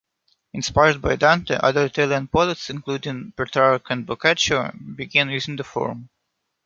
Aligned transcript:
Inspired 0.53 0.99
by 0.99 1.15
Dante, 1.15 1.57
other 1.61 1.85
Italian 1.85 2.27
poets, 2.27 2.71
including 2.71 3.33
Petrarch 3.37 3.85
and 3.91 4.03
Boccaccio, 4.03 4.71
began 4.95 5.29
using 5.29 5.57
the 5.57 5.63
form. 5.63 6.09